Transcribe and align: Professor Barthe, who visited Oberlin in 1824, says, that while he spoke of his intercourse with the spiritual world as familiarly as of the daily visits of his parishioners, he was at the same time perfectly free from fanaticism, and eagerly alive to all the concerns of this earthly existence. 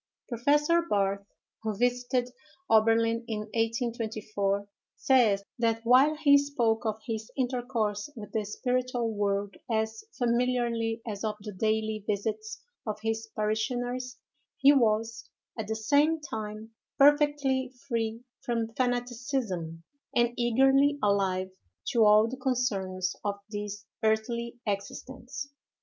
Professor 0.29 0.81
Barthe, 0.89 1.27
who 1.61 1.77
visited 1.77 2.31
Oberlin 2.71 3.23
in 3.27 3.41
1824, 3.53 4.67
says, 4.97 5.43
that 5.59 5.81
while 5.83 6.15
he 6.15 6.39
spoke 6.39 6.87
of 6.87 6.99
his 7.05 7.29
intercourse 7.37 8.09
with 8.15 8.31
the 8.31 8.43
spiritual 8.43 9.13
world 9.13 9.57
as 9.71 10.03
familiarly 10.17 11.03
as 11.07 11.23
of 11.23 11.35
the 11.41 11.51
daily 11.51 12.03
visits 12.07 12.63
of 12.87 12.99
his 13.03 13.27
parishioners, 13.35 14.17
he 14.57 14.73
was 14.73 15.29
at 15.55 15.67
the 15.67 15.75
same 15.75 16.19
time 16.19 16.71
perfectly 16.97 17.71
free 17.87 18.23
from 18.43 18.73
fanaticism, 18.73 19.83
and 20.15 20.33
eagerly 20.35 20.97
alive 21.03 21.51
to 21.85 22.03
all 22.03 22.27
the 22.27 22.37
concerns 22.37 23.15
of 23.23 23.35
this 23.51 23.85
earthly 24.01 24.57
existence. 24.65 25.51